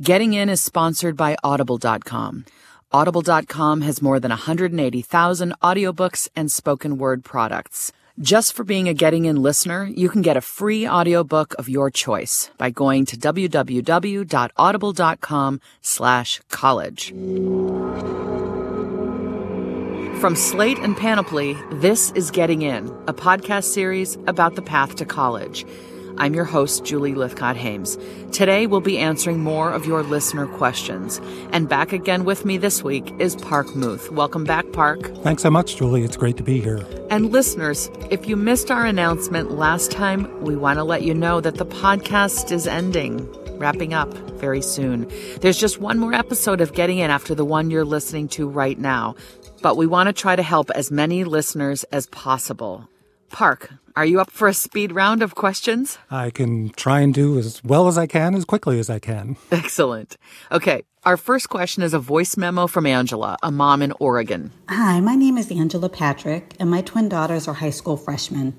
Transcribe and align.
Getting 0.00 0.34
In 0.34 0.48
is 0.48 0.60
sponsored 0.60 1.16
by 1.16 1.34
Audible.com. 1.42 2.44
Audible.com 2.92 3.80
has 3.80 4.00
more 4.00 4.20
than 4.20 4.28
180,000 4.28 5.54
audiobooks 5.60 6.28
and 6.36 6.52
spoken 6.52 6.98
word 6.98 7.24
products. 7.24 7.90
Just 8.20 8.52
for 8.52 8.62
being 8.62 8.88
a 8.88 8.94
Getting 8.94 9.24
In 9.24 9.42
listener, 9.42 9.82
you 9.84 10.08
can 10.08 10.22
get 10.22 10.36
a 10.36 10.40
free 10.40 10.86
audiobook 10.86 11.52
of 11.58 11.68
your 11.68 11.90
choice 11.90 12.48
by 12.58 12.70
going 12.70 13.06
to 13.06 13.16
www.audible.com 13.16 15.60
slash 15.82 16.40
college. 16.48 17.08
From 20.20 20.36
Slate 20.36 20.78
and 20.78 20.96
Panoply, 20.96 21.56
this 21.72 22.12
is 22.12 22.30
Getting 22.30 22.62
In, 22.62 22.86
a 23.08 23.12
podcast 23.12 23.64
series 23.64 24.16
about 24.28 24.54
the 24.54 24.62
path 24.62 24.94
to 24.96 25.04
college. 25.04 25.66
I'm 26.18 26.34
your 26.34 26.44
host, 26.44 26.84
Julie 26.84 27.14
Lythcott 27.14 27.56
Haims. 27.56 27.96
Today, 28.32 28.66
we'll 28.66 28.80
be 28.80 28.98
answering 28.98 29.40
more 29.40 29.70
of 29.70 29.86
your 29.86 30.02
listener 30.02 30.46
questions. 30.46 31.20
And 31.52 31.68
back 31.68 31.92
again 31.92 32.24
with 32.24 32.44
me 32.44 32.58
this 32.58 32.82
week 32.82 33.12
is 33.18 33.36
Parke 33.36 33.74
Muth. 33.76 34.10
Welcome 34.10 34.44
back, 34.44 34.70
Parke. 34.72 35.14
Thanks 35.18 35.42
so 35.42 35.50
much, 35.50 35.76
Julie. 35.76 36.02
It's 36.02 36.16
great 36.16 36.36
to 36.36 36.42
be 36.42 36.60
here. 36.60 36.84
And 37.08 37.30
listeners, 37.30 37.88
if 38.10 38.28
you 38.28 38.36
missed 38.36 38.70
our 38.70 38.84
announcement 38.84 39.52
last 39.52 39.90
time, 39.90 40.42
we 40.42 40.56
want 40.56 40.78
to 40.78 40.84
let 40.84 41.02
you 41.02 41.14
know 41.14 41.40
that 41.40 41.54
the 41.54 41.66
podcast 41.66 42.50
is 42.52 42.66
ending 42.66 43.26
wrapping 43.58 43.92
up 43.92 44.12
very 44.38 44.62
soon. 44.62 45.10
There's 45.40 45.58
just 45.58 45.80
one 45.80 45.98
more 45.98 46.14
episode 46.14 46.60
of 46.60 46.74
Getting 46.74 46.98
In 46.98 47.10
after 47.10 47.34
the 47.34 47.44
one 47.44 47.70
you're 47.70 47.84
listening 47.84 48.28
to 48.28 48.48
right 48.48 48.78
now, 48.78 49.16
but 49.62 49.76
we 49.76 49.86
want 49.86 50.06
to 50.06 50.12
try 50.12 50.36
to 50.36 50.42
help 50.42 50.70
as 50.70 50.90
many 50.90 51.24
listeners 51.24 51.84
as 51.84 52.06
possible. 52.06 52.88
Parke, 53.30 53.70
are 53.94 54.06
you 54.06 54.20
up 54.20 54.30
for 54.30 54.48
a 54.48 54.54
speed 54.54 54.92
round 54.92 55.22
of 55.22 55.34
questions? 55.34 55.98
I 56.10 56.30
can 56.30 56.70
try 56.70 57.00
and 57.00 57.12
do 57.12 57.38
as 57.38 57.62
well 57.62 57.88
as 57.88 57.98
I 57.98 58.06
can, 58.06 58.34
as 58.34 58.44
quickly 58.44 58.78
as 58.78 58.88
I 58.88 58.98
can. 58.98 59.36
Excellent. 59.52 60.16
Okay, 60.50 60.82
our 61.04 61.16
first 61.16 61.48
question 61.48 61.82
is 61.82 61.94
a 61.94 61.98
voice 61.98 62.36
memo 62.36 62.66
from 62.66 62.86
Angela, 62.86 63.36
a 63.42 63.50
mom 63.50 63.82
in 63.82 63.92
Oregon. 64.00 64.50
Hi, 64.68 65.00
my 65.00 65.14
name 65.14 65.36
is 65.36 65.50
Angela 65.50 65.88
Patrick, 65.88 66.54
and 66.58 66.70
my 66.70 66.80
twin 66.80 67.08
daughters 67.08 67.46
are 67.46 67.54
high 67.54 67.70
school 67.70 67.96
freshmen. 67.96 68.54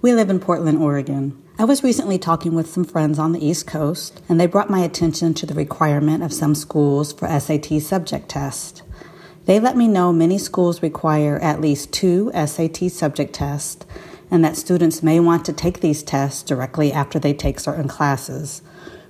We 0.00 0.14
live 0.14 0.30
in 0.30 0.40
Portland, 0.40 0.78
Oregon. 0.78 1.42
I 1.58 1.64
was 1.64 1.82
recently 1.82 2.18
talking 2.18 2.54
with 2.54 2.70
some 2.70 2.84
friends 2.84 3.18
on 3.18 3.32
the 3.32 3.44
East 3.44 3.66
Coast, 3.66 4.22
and 4.28 4.40
they 4.40 4.46
brought 4.46 4.70
my 4.70 4.80
attention 4.80 5.34
to 5.34 5.46
the 5.46 5.54
requirement 5.54 6.22
of 6.22 6.32
some 6.32 6.54
schools 6.54 7.12
for 7.12 7.28
SAT 7.28 7.80
subject 7.82 8.28
tests. 8.28 8.82
They 9.48 9.58
let 9.58 9.76
me 9.78 9.88
know 9.88 10.12
many 10.12 10.36
schools 10.36 10.82
require 10.82 11.38
at 11.38 11.60
least 11.60 11.90
two 11.90 12.30
SAT 12.34 12.90
subject 12.90 13.32
tests 13.32 13.86
and 14.30 14.44
that 14.44 14.56
students 14.56 15.02
may 15.02 15.20
want 15.20 15.44
to 15.44 15.52
take 15.52 15.80
these 15.80 16.02
tests 16.02 16.42
directly 16.42 16.92
after 16.92 17.18
they 17.18 17.32
take 17.34 17.60
certain 17.60 17.88
classes, 17.88 18.62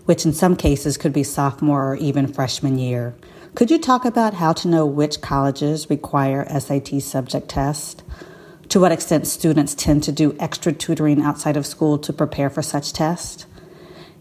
which 0.04 0.24
in 0.24 0.32
some 0.32 0.56
cases 0.56 0.96
could 0.96 1.12
be 1.12 1.22
sophomore 1.22 1.92
or 1.92 1.96
even 1.96 2.32
freshman 2.32 2.78
year. 2.78 3.14
Could 3.54 3.70
you 3.70 3.78
talk 3.78 4.04
about 4.04 4.34
how 4.34 4.52
to 4.52 4.68
know 4.68 4.86
which 4.86 5.20
colleges 5.20 5.90
require 5.90 6.48
SAT 6.48 7.02
subject 7.02 7.48
tests? 7.48 8.02
To 8.68 8.80
what 8.80 8.92
extent 8.92 9.26
students 9.26 9.74
tend 9.74 10.02
to 10.04 10.12
do 10.12 10.36
extra 10.38 10.72
tutoring 10.72 11.22
outside 11.22 11.56
of 11.56 11.66
school 11.66 11.98
to 11.98 12.12
prepare 12.12 12.50
for 12.50 12.62
such 12.62 12.92
tests? 12.92 13.46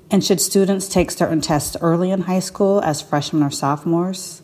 And 0.10 0.24
should 0.24 0.40
students 0.40 0.88
take 0.88 1.12
certain 1.12 1.42
tests 1.42 1.76
early 1.82 2.12
in 2.12 2.22
high 2.22 2.40
school 2.40 2.82
as 2.82 3.02
freshmen 3.02 3.44
or 3.44 3.52
sophomores? 3.52 4.42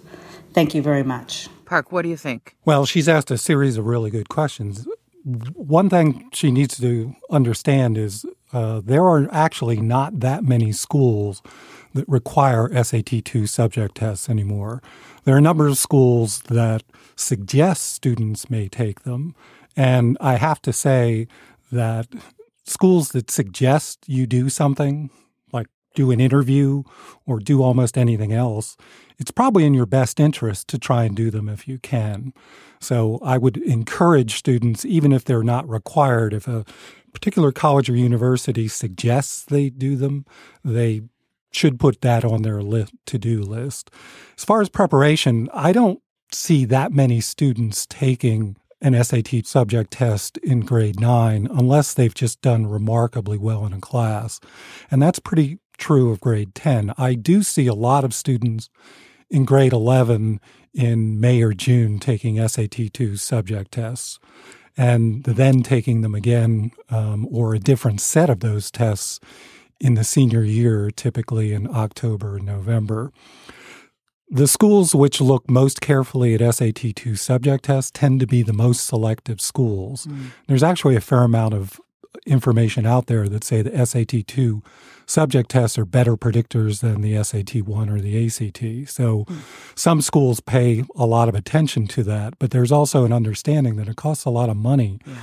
Thank 0.53 0.75
you 0.75 0.81
very 0.81 1.03
much. 1.03 1.47
Parke, 1.65 1.91
what 1.91 2.01
do 2.01 2.09
you 2.09 2.17
think? 2.17 2.55
Well, 2.65 2.85
she's 2.85 3.07
asked 3.07 3.31
a 3.31 3.37
series 3.37 3.77
of 3.77 3.87
really 3.87 4.11
good 4.11 4.29
questions. 4.29 4.85
One 5.23 5.89
thing 5.89 6.29
she 6.33 6.51
needs 6.51 6.77
to 6.79 7.15
understand 7.29 7.97
is 7.97 8.25
uh, 8.51 8.81
there 8.83 9.03
are 9.03 9.27
actually 9.31 9.79
not 9.79 10.19
that 10.19 10.43
many 10.43 10.71
schools 10.71 11.41
that 11.93 12.07
require 12.09 12.83
SAT 12.83 13.23
2 13.23 13.47
subject 13.47 13.95
tests 13.95 14.29
anymore. 14.29 14.81
There 15.23 15.35
are 15.35 15.39
a 15.39 15.41
number 15.41 15.67
of 15.67 15.77
schools 15.77 16.41
that 16.43 16.83
suggest 17.15 17.93
students 17.93 18.49
may 18.49 18.67
take 18.67 19.03
them. 19.03 19.35
And 19.75 20.17
I 20.19 20.35
have 20.35 20.61
to 20.63 20.73
say 20.73 21.27
that 21.71 22.07
schools 22.65 23.09
that 23.09 23.31
suggest 23.31 23.99
you 24.07 24.27
do 24.27 24.49
something, 24.49 25.09
do 25.93 26.11
an 26.11 26.19
interview 26.19 26.83
or 27.25 27.39
do 27.39 27.61
almost 27.61 27.97
anything 27.97 28.33
else, 28.33 28.75
it's 29.17 29.31
probably 29.31 29.65
in 29.65 29.73
your 29.73 29.85
best 29.85 30.19
interest 30.19 30.67
to 30.69 30.77
try 30.77 31.03
and 31.03 31.15
do 31.15 31.29
them 31.29 31.47
if 31.47 31.67
you 31.67 31.79
can. 31.79 32.33
So 32.79 33.19
I 33.23 33.37
would 33.37 33.57
encourage 33.57 34.35
students, 34.35 34.85
even 34.85 35.13
if 35.13 35.23
they're 35.23 35.43
not 35.43 35.67
required, 35.69 36.33
if 36.33 36.47
a 36.47 36.65
particular 37.13 37.51
college 37.51 37.89
or 37.89 37.95
university 37.95 38.67
suggests 38.67 39.45
they 39.45 39.69
do 39.69 39.95
them, 39.95 40.25
they 40.63 41.03
should 41.51 41.79
put 41.79 42.01
that 42.01 42.25
on 42.25 42.41
their 42.41 42.61
to 42.61 43.17
do 43.17 43.41
list. 43.41 43.91
As 44.37 44.43
far 44.43 44.61
as 44.61 44.69
preparation, 44.69 45.47
I 45.53 45.71
don't 45.71 46.01
see 46.31 46.65
that 46.65 46.91
many 46.91 47.21
students 47.21 47.85
taking 47.85 48.57
an 48.81 49.01
SAT 49.01 49.45
subject 49.45 49.91
test 49.91 50.37
in 50.39 50.61
grade 50.61 50.99
nine 50.99 51.47
unless 51.49 51.93
they've 51.93 52.13
just 52.13 52.41
done 52.41 52.67
remarkably 52.67 53.37
well 53.37 53.65
in 53.65 53.71
a 53.71 53.79
class. 53.79 54.41
And 54.91 55.01
that's 55.01 55.19
pretty 55.19 55.59
true 55.77 56.11
of 56.11 56.21
grade 56.21 56.55
10. 56.55 56.93
I 56.97 57.15
do 57.15 57.43
see 57.43 57.67
a 57.67 57.73
lot 57.73 58.03
of 58.03 58.13
students 58.13 58.69
in 59.29 59.45
grade 59.45 59.73
11 59.73 60.39
in 60.73 61.19
May 61.19 61.41
or 61.41 61.53
June 61.53 61.99
taking 61.99 62.45
SAT 62.47 62.93
2 62.93 63.15
subject 63.17 63.71
tests 63.71 64.19
and 64.75 65.23
then 65.23 65.61
taking 65.61 66.01
them 66.01 66.15
again 66.15 66.71
um, 66.89 67.27
or 67.31 67.53
a 67.53 67.59
different 67.59 68.01
set 68.01 68.29
of 68.29 68.39
those 68.39 68.71
tests 68.71 69.19
in 69.79 69.95
the 69.95 70.03
senior 70.03 70.43
year, 70.43 70.89
typically 70.89 71.53
in 71.53 71.67
October 71.73 72.37
and 72.37 72.45
November. 72.45 73.11
The 74.29 74.47
schools 74.47 74.95
which 74.95 75.21
look 75.21 75.49
most 75.49 75.81
carefully 75.81 76.33
at 76.33 76.55
SAT 76.55 76.95
2 76.95 77.15
subject 77.15 77.65
tests 77.65 77.91
tend 77.91 78.19
to 78.21 78.27
be 78.27 78.41
the 78.41 78.53
most 78.53 78.85
selective 78.85 79.39
schools. 79.39 80.07
Mm. 80.07 80.31
There's 80.47 80.63
actually 80.63 80.95
a 80.95 81.01
fair 81.01 81.21
amount 81.21 81.53
of 81.53 81.79
information 82.25 82.85
out 82.85 83.07
there 83.07 83.27
that 83.29 83.43
say 83.43 83.61
the 83.61 83.85
SAT 83.85 84.27
2 84.27 84.61
subject 85.05 85.49
tests 85.49 85.77
are 85.77 85.85
better 85.85 86.15
predictors 86.15 86.81
than 86.81 87.01
the 87.01 87.21
SAT 87.23 87.63
1 87.63 87.89
or 87.89 87.99
the 87.99 88.25
ACT. 88.25 88.89
So 88.89 89.25
mm. 89.25 89.37
some 89.75 90.01
schools 90.01 90.39
pay 90.39 90.83
a 90.95 91.05
lot 91.05 91.29
of 91.29 91.35
attention 91.35 91.87
to 91.87 92.03
that, 92.03 92.39
but 92.39 92.51
there's 92.51 92.71
also 92.71 93.05
an 93.05 93.13
understanding 93.13 93.75
that 93.77 93.87
it 93.87 93.95
costs 93.95 94.25
a 94.25 94.29
lot 94.29 94.49
of 94.49 94.57
money 94.57 94.99
yeah. 95.05 95.15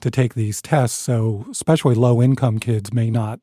to 0.00 0.10
take 0.10 0.34
these 0.34 0.60
tests. 0.60 0.98
So 0.98 1.46
especially 1.50 1.94
low 1.94 2.22
income 2.22 2.58
kids 2.58 2.92
may 2.92 3.10
not 3.10 3.40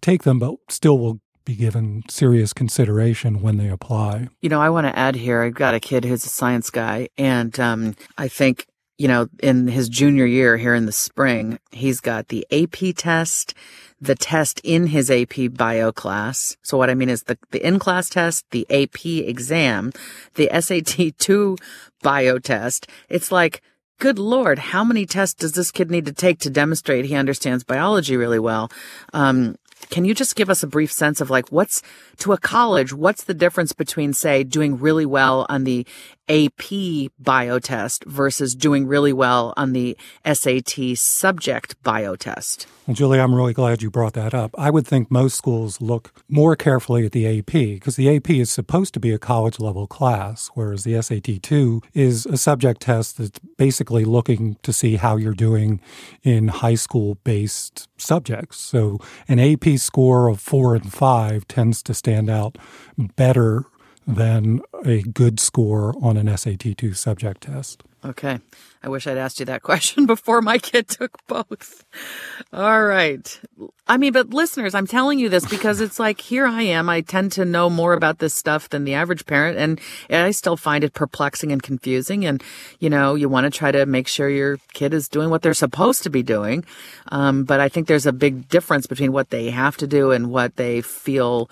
take 0.00 0.22
them, 0.22 0.38
but 0.38 0.54
still 0.68 0.98
will 0.98 1.20
be 1.44 1.54
given 1.54 2.02
serious 2.08 2.52
consideration 2.52 3.42
when 3.42 3.58
they 3.58 3.68
apply. 3.68 4.28
You 4.40 4.48
know, 4.48 4.60
I 4.60 4.70
want 4.70 4.86
to 4.86 4.98
add 4.98 5.14
here, 5.14 5.42
I've 5.42 5.54
got 5.54 5.74
a 5.74 5.80
kid 5.80 6.04
who's 6.04 6.24
a 6.24 6.30
science 6.30 6.70
guy, 6.70 7.08
and 7.18 7.58
um, 7.60 7.94
I 8.16 8.28
think 8.28 8.66
you 8.98 9.08
know, 9.08 9.28
in 9.42 9.68
his 9.68 9.88
junior 9.88 10.26
year 10.26 10.56
here 10.56 10.74
in 10.74 10.86
the 10.86 10.92
spring, 10.92 11.58
he's 11.72 12.00
got 12.00 12.28
the 12.28 12.46
AP 12.52 12.94
test, 12.96 13.54
the 14.00 14.14
test 14.14 14.60
in 14.62 14.88
his 14.88 15.10
AP 15.10 15.52
bio 15.52 15.90
class. 15.90 16.56
So 16.62 16.78
what 16.78 16.90
I 16.90 16.94
mean 16.94 17.08
is 17.08 17.24
the, 17.24 17.38
the 17.50 17.66
in-class 17.66 18.08
test, 18.08 18.44
the 18.50 18.66
AP 18.70 19.04
exam, 19.04 19.92
the 20.34 20.48
SAT 20.60 21.18
2 21.18 21.56
bio 22.02 22.38
test. 22.38 22.86
It's 23.08 23.32
like, 23.32 23.62
good 23.98 24.18
Lord, 24.18 24.58
how 24.58 24.84
many 24.84 25.06
tests 25.06 25.34
does 25.34 25.52
this 25.52 25.70
kid 25.70 25.90
need 25.90 26.06
to 26.06 26.12
take 26.12 26.38
to 26.40 26.50
demonstrate 26.50 27.04
he 27.04 27.14
understands 27.14 27.64
biology 27.64 28.16
really 28.16 28.38
well? 28.38 28.70
Um, 29.12 29.56
can 29.90 30.04
you 30.04 30.14
just 30.14 30.36
give 30.36 30.50
us 30.50 30.62
a 30.62 30.66
brief 30.66 30.92
sense 30.92 31.20
of 31.20 31.30
like 31.30 31.50
what's 31.50 31.82
to 32.18 32.32
a 32.32 32.38
college, 32.38 32.92
what's 32.92 33.24
the 33.24 33.34
difference 33.34 33.72
between 33.72 34.12
say 34.12 34.44
doing 34.44 34.78
really 34.78 35.06
well 35.06 35.46
on 35.48 35.64
the 35.64 35.86
AP 36.28 37.10
bio 37.18 37.58
test 37.58 38.04
versus 38.04 38.54
doing 38.54 38.86
really 38.86 39.12
well 39.12 39.52
on 39.56 39.72
the 39.72 39.96
SAT 40.24 40.96
subject 40.96 41.80
bio 41.82 42.16
test? 42.16 42.66
Well, 42.86 42.94
Julie, 42.94 43.18
I'm 43.18 43.34
really 43.34 43.54
glad 43.54 43.80
you 43.80 43.90
brought 43.90 44.12
that 44.12 44.34
up. 44.34 44.54
I 44.58 44.68
would 44.68 44.86
think 44.86 45.10
most 45.10 45.38
schools 45.38 45.80
look 45.80 46.12
more 46.28 46.54
carefully 46.54 47.06
at 47.06 47.12
the 47.12 47.38
AP 47.38 47.52
because 47.52 47.96
the 47.96 48.14
AP 48.14 48.28
is 48.30 48.50
supposed 48.50 48.92
to 48.92 49.00
be 49.00 49.10
a 49.10 49.18
college 49.18 49.58
level 49.58 49.86
class, 49.86 50.50
whereas 50.52 50.84
the 50.84 51.00
SAT 51.00 51.42
2 51.42 51.80
is 51.94 52.26
a 52.26 52.36
subject 52.36 52.82
test 52.82 53.16
that's 53.16 53.38
basically 53.56 54.04
looking 54.04 54.58
to 54.62 54.70
see 54.70 54.96
how 54.96 55.16
you're 55.16 55.32
doing 55.32 55.80
in 56.22 56.48
high 56.48 56.74
school 56.74 57.16
based 57.24 57.88
subjects. 57.96 58.58
So 58.58 58.98
an 59.28 59.40
AP 59.40 59.73
score 59.76 60.28
of 60.28 60.40
four 60.40 60.74
and 60.74 60.92
five 60.92 61.46
tends 61.48 61.82
to 61.84 61.94
stand 61.94 62.30
out 62.30 62.58
better 62.96 63.64
than 64.06 64.60
a 64.84 65.02
good 65.02 65.40
score 65.40 65.94
on 66.02 66.16
an 66.16 66.34
SAT 66.36 66.76
2 66.76 66.92
subject 66.94 67.42
test. 67.42 67.82
Okay. 68.04 68.38
I 68.82 68.88
wish 68.88 69.06
I'd 69.06 69.16
asked 69.16 69.40
you 69.40 69.46
that 69.46 69.62
question 69.70 70.04
before 70.04 70.42
my 70.42 70.58
kid 70.58 70.88
took 70.88 71.26
both. 71.26 71.84
All 72.52 72.84
right. 72.84 73.40
I 73.86 73.96
mean, 73.96 74.12
but 74.12 74.30
listeners, 74.30 74.74
I'm 74.74 74.86
telling 74.86 75.18
you 75.18 75.30
this 75.30 75.46
because 75.46 75.80
it's 75.80 75.98
like, 75.98 76.20
here 76.20 76.46
I 76.46 76.62
am. 76.62 76.90
I 76.90 77.00
tend 77.00 77.32
to 77.32 77.46
know 77.46 77.70
more 77.70 77.94
about 77.94 78.18
this 78.18 78.34
stuff 78.34 78.68
than 78.68 78.84
the 78.84 78.94
average 78.94 79.24
parent, 79.24 79.58
and 79.58 79.80
I 80.10 80.32
still 80.32 80.56
find 80.56 80.84
it 80.84 80.92
perplexing 80.92 81.50
and 81.50 81.62
confusing. 81.62 82.26
And, 82.26 82.42
you 82.78 82.90
know, 82.90 83.14
you 83.14 83.28
want 83.28 83.44
to 83.44 83.50
try 83.50 83.72
to 83.72 83.86
make 83.86 84.06
sure 84.06 84.28
your 84.28 84.58
kid 84.74 84.92
is 84.92 85.08
doing 85.08 85.30
what 85.30 85.40
they're 85.40 85.54
supposed 85.54 86.02
to 86.02 86.10
be 86.10 86.22
doing. 86.22 86.64
Um, 87.08 87.44
but 87.44 87.60
I 87.60 87.70
think 87.70 87.88
there's 87.88 88.06
a 88.06 88.12
big 88.12 88.48
difference 88.48 88.86
between 88.86 89.12
what 89.12 89.30
they 89.30 89.50
have 89.50 89.78
to 89.78 89.86
do 89.86 90.10
and 90.10 90.30
what 90.30 90.56
they 90.56 90.82
feel 90.82 91.48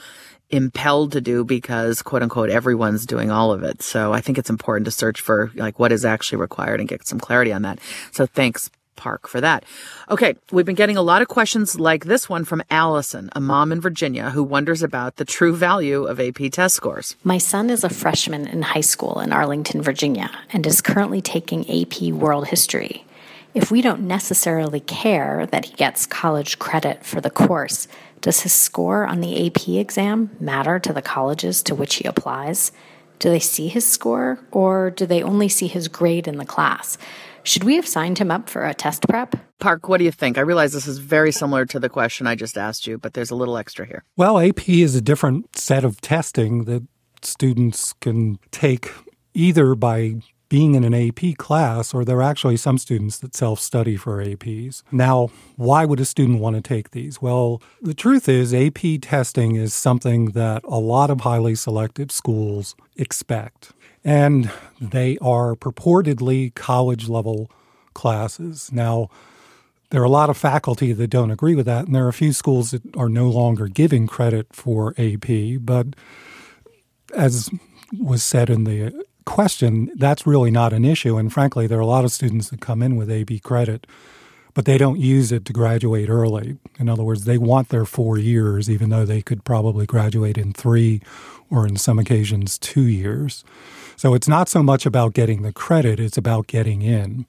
impelled 0.53 1.13
to 1.13 1.21
do 1.21 1.45
because 1.45 2.03
quote 2.03 2.23
unquote 2.23 2.51
everyone's 2.51 3.07
doing 3.07 3.31
all 3.31 3.51
of 3.51 3.65
it. 3.65 3.83
So 3.83 4.13
I 4.13 4.21
think 4.21 4.39
it's 4.39 4.51
important 4.51 4.85
to 4.85 4.91
search 4.91 5.21
for 5.21 5.51
like 5.55 5.79
what 5.79 5.91
is 5.91 6.05
actually 6.05 6.39
required 6.39 6.79
and 6.79 6.89
get 6.89 7.07
some 7.07 7.19
clarity 7.19 7.53
on 7.53 7.63
that. 7.63 7.81
So 8.13 8.27
thanks 8.27 8.71
Parke 8.95 9.27
for 9.27 9.41
that. 9.41 9.65
Okay, 10.11 10.37
we've 10.53 10.67
been 10.67 10.77
getting 10.77 10.97
a 10.97 11.03
lot 11.03 11.23
of 11.23 11.29
questions 11.29 11.81
like 11.81 12.05
this 12.05 12.29
one 12.29 12.45
from 12.45 12.63
Allison, 12.71 13.31
a 13.33 13.41
mom 13.41 13.73
in 13.73 13.81
Virginia 13.81 14.31
who 14.31 14.45
wonders 14.45 14.83
about 14.83 15.17
the 15.17 15.25
true 15.25 15.57
value 15.57 16.05
of 16.05 16.21
AP 16.21 16.53
test 16.53 16.77
scores. 16.77 17.17
My 17.25 17.39
son 17.39 17.71
is 17.71 17.83
a 17.83 17.89
freshman 17.89 18.47
in 18.47 18.63
high 18.63 18.83
school 18.83 19.19
in 19.19 19.33
Arlington, 19.33 19.83
Virginia, 19.83 20.31
and 20.53 20.65
is 20.67 20.81
currently 20.81 21.21
taking 21.21 21.69
AP 21.69 22.13
World 22.13 22.49
History. 22.49 23.05
If 23.55 23.71
we 23.71 23.83
don't 23.83 24.03
necessarily 24.03 24.81
care 24.81 25.47
that 25.47 25.67
he 25.67 25.75
gets 25.75 26.07
college 26.07 26.59
credit 26.59 27.05
for 27.05 27.21
the 27.21 27.29
course, 27.29 27.89
does 28.23 28.41
his 28.41 28.53
score 28.53 29.07
on 29.07 29.21
the 29.21 29.47
AP 29.47 29.69
exam 29.69 30.31
matter 30.41 30.79
to 30.79 30.93
the 30.93 31.03
colleges 31.03 31.63
to 31.65 31.75
which 31.75 31.97
he 31.97 32.05
applies? 32.05 32.73
Do 33.19 33.29
they 33.29 33.39
see 33.39 33.69
his 33.69 33.85
score, 33.85 34.39
or 34.51 34.91
do 34.91 35.07
they 35.07 35.23
only 35.23 35.49
see 35.49 35.67
his 35.67 35.89
grade 35.89 36.27
in 36.27 36.39
the 36.39 36.45
class? 36.45 36.97
Should 37.45 37.65
we 37.65 37.77
have 37.77 37.87
signed 37.87 38.19
him 38.19 38.31
up 38.31 38.49
for 38.49 38.65
a 38.65 38.75
test 38.75 39.07
prep? 39.09 39.35
Parke, 39.59 39.89
what 39.89 39.99
do 39.99 40.05
you 40.05 40.13
think? 40.13 40.39
I 40.39 40.43
realize 40.43 40.73
this 40.73 40.87
is 40.87 40.99
very 40.99 41.33
similar 41.33 41.67
to 41.67 41.81
the 41.81 41.89
question 41.89 42.27
I 42.27 42.37
just 42.37 42.57
asked 42.57 42.87
you, 42.87 42.99
but 42.99 43.15
there's 43.15 43.31
a 43.31 43.37
little 43.37 43.57
extra 43.57 43.87
here. 43.87 44.05
Well, 44.17 44.39
AP 44.39 44.69
is 44.69 44.95
a 44.95 45.01
different 45.01 45.59
set 45.59 45.85
of 45.85 46.01
testing 46.01 46.65
that 46.65 46.87
students 47.23 47.93
can 47.95 48.39
take 48.51 48.91
either 49.35 49.75
by 49.75 50.17
being 50.53 50.75
in 50.75 50.85
an 50.85 50.93
AP 50.93 51.39
class, 51.39 51.95
or 51.95 52.05
there 52.05 52.19
are 52.19 52.23
actually 52.23 52.59
some 52.59 52.77
students 52.77 53.17
that 53.17 53.35
self 53.35 53.59
study 53.59 53.97
for 53.97 54.23
APs. 54.23 54.83
Now, 54.93 55.31
why 55.57 55.87
would 55.87 55.99
a 55.99 56.05
student 56.05 56.41
want 56.41 56.57
to 56.57 56.61
take 56.61 56.91
these? 56.91 57.23
Well, 57.23 57.63
the 57.81 57.95
truth 57.95 58.29
is, 58.29 58.53
AP 58.53 59.01
testing 59.01 59.57
is 59.57 59.73
something 59.73 60.33
that 60.33 60.63
a 60.65 60.79
lot 60.79 61.09
of 61.09 61.23
highly 61.23 61.55
selective 61.55 62.13
schools 62.13 62.77
expect. 62.97 63.73
And 64.05 64.51
they 64.79 65.17
are 65.23 65.55
purportedly 65.55 66.55
college 66.55 67.09
level 67.09 67.51
classes. 67.95 68.71
Now, 68.71 69.09
there 69.89 70.03
are 70.03 70.05
a 70.05 70.11
lot 70.11 70.29
of 70.29 70.37
faculty 70.37 70.93
that 70.93 71.09
don't 71.09 71.31
agree 71.31 71.55
with 71.55 71.65
that, 71.65 71.87
and 71.87 71.95
there 71.95 72.05
are 72.05 72.11
a 72.11 72.13
few 72.13 72.35
schools 72.35 72.73
that 72.73 72.83
are 72.95 73.09
no 73.09 73.31
longer 73.31 73.69
giving 73.69 74.07
credit 74.07 74.49
for 74.53 74.95
AP. 74.99 75.61
But 75.61 75.87
as 77.15 77.49
was 77.99 78.23
said 78.23 78.51
in 78.51 78.65
the 78.65 78.93
question, 79.25 79.91
that's 79.97 80.27
really 80.27 80.51
not 80.51 80.73
an 80.73 80.85
issue. 80.85 81.17
And 81.17 81.33
frankly, 81.33 81.67
there 81.67 81.79
are 81.79 81.83
a 81.83 81.87
lot 81.87 82.05
of 82.05 82.13
students 82.13 82.51
that 82.51 82.61
come 82.61 82.83
in 82.83 82.97
with 82.97 83.11
AP 83.11 83.43
credit, 83.43 83.87
but 84.55 84.65
they 84.65 84.79
don't 84.79 85.01
use 85.01 85.33
it 85.33 85.45
to 85.47 85.53
graduate 85.53 86.09
early. 86.09 86.59
In 86.79 86.89
other 86.89 87.05
words, 87.05 87.25
they 87.25 87.39
want 87.39 87.71
their 87.71 87.85
four 87.85 88.19
years, 88.19 88.69
even 88.69 88.91
though 88.91 89.05
they 89.05 89.23
could 89.23 89.45
probably 89.45 89.87
graduate 89.87 90.37
in 90.37 90.53
three 90.53 91.01
or 91.51 91.67
in 91.67 91.77
some 91.77 91.99
occasions 91.99 92.59
two 92.59 92.83
years. 92.83 93.45
So 93.97 94.15
it's 94.15 94.29
not 94.29 94.49
so 94.49 94.63
much 94.63 94.87
about 94.87 95.15
getting 95.15 95.43
the 95.43 95.53
credit, 95.53 96.01
it's 96.01 96.19
about 96.19 96.47
getting 96.47 96.83
in. 96.83 97.27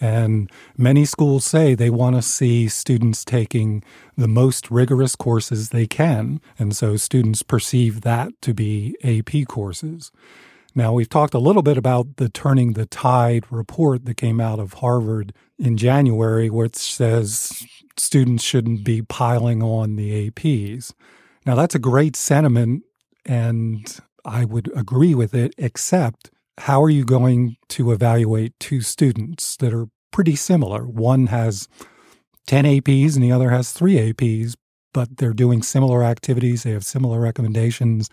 And 0.00 0.50
many 0.76 1.04
schools 1.04 1.44
say 1.44 1.74
they 1.74 1.88
want 1.88 2.16
to 2.16 2.22
see 2.22 2.68
students 2.68 3.24
taking 3.24 3.84
the 4.16 4.26
most 4.26 4.68
rigorous 4.68 5.14
courses 5.14 5.68
they 5.68 5.86
can. 5.86 6.40
And 6.58 6.76
so 6.76 6.96
students 6.96 7.42
perceive 7.42 8.00
that 8.00 8.32
to 8.42 8.52
be 8.52 8.96
AP 9.04 9.46
courses. 9.46 10.10
Now, 10.74 10.94
we've 10.94 11.08
talked 11.08 11.34
a 11.34 11.38
little 11.38 11.62
bit 11.62 11.76
about 11.76 12.16
the 12.16 12.30
Turning 12.30 12.72
the 12.72 12.86
Tide 12.86 13.44
report 13.50 14.06
that 14.06 14.16
came 14.16 14.40
out 14.40 14.58
of 14.58 14.74
Harvard 14.74 15.34
in 15.58 15.76
January, 15.76 16.48
which 16.48 16.76
says 16.76 17.62
students 17.98 18.42
shouldn't 18.42 18.82
be 18.82 19.02
piling 19.02 19.62
on 19.62 19.96
the 19.96 20.30
APs. 20.30 20.94
Now, 21.44 21.54
that's 21.56 21.74
a 21.74 21.78
great 21.78 22.16
sentiment, 22.16 22.84
and 23.26 23.98
I 24.24 24.46
would 24.46 24.70
agree 24.74 25.14
with 25.14 25.34
it, 25.34 25.54
except 25.58 26.30
how 26.58 26.82
are 26.82 26.90
you 26.90 27.04
going 27.04 27.56
to 27.68 27.92
evaluate 27.92 28.58
two 28.58 28.80
students 28.80 29.56
that 29.56 29.74
are 29.74 29.88
pretty 30.10 30.36
similar? 30.36 30.86
One 30.86 31.26
has 31.26 31.68
10 32.46 32.64
APs 32.64 33.14
and 33.14 33.22
the 33.22 33.32
other 33.32 33.50
has 33.50 33.72
three 33.72 33.96
APs, 33.96 34.54
but 34.94 35.18
they're 35.18 35.34
doing 35.34 35.62
similar 35.62 36.02
activities, 36.02 36.62
they 36.62 36.70
have 36.70 36.84
similar 36.84 37.20
recommendations. 37.20 38.08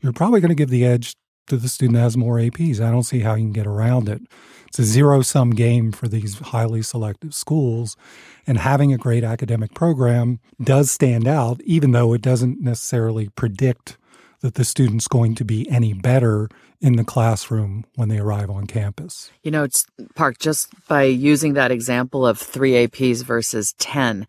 You're 0.00 0.12
probably 0.12 0.40
going 0.40 0.50
to 0.50 0.54
give 0.54 0.70
the 0.70 0.84
edge 0.84 1.14
to 1.46 1.56
the 1.56 1.68
student 1.68 1.98
has 1.98 2.16
more 2.16 2.36
APs. 2.36 2.80
I 2.80 2.90
don't 2.90 3.02
see 3.02 3.20
how 3.20 3.34
you 3.34 3.44
can 3.44 3.52
get 3.52 3.66
around 3.66 4.08
it. 4.08 4.22
It's 4.68 4.78
a 4.78 4.84
zero 4.84 5.22
sum 5.22 5.50
game 5.50 5.92
for 5.92 6.08
these 6.08 6.38
highly 6.38 6.82
selective 6.82 7.34
schools. 7.34 7.96
And 8.46 8.58
having 8.58 8.92
a 8.92 8.98
great 8.98 9.24
academic 9.24 9.74
program 9.74 10.40
does 10.62 10.90
stand 10.90 11.26
out, 11.26 11.60
even 11.62 11.92
though 11.92 12.12
it 12.12 12.22
doesn't 12.22 12.60
necessarily 12.60 13.28
predict 13.30 13.96
that 14.40 14.54
the 14.54 14.64
student's 14.64 15.08
going 15.08 15.34
to 15.36 15.44
be 15.44 15.68
any 15.70 15.92
better 15.92 16.48
in 16.80 16.96
the 16.96 17.04
classroom 17.04 17.84
when 17.94 18.08
they 18.08 18.18
arrive 18.18 18.50
on 18.50 18.66
campus. 18.66 19.30
You 19.42 19.50
know, 19.50 19.64
it's 19.64 19.86
Parke, 20.14 20.38
just 20.38 20.68
by 20.88 21.04
using 21.04 21.54
that 21.54 21.70
example 21.70 22.26
of 22.26 22.38
three 22.38 22.72
APs 22.72 23.24
versus 23.24 23.72
10 23.78 24.26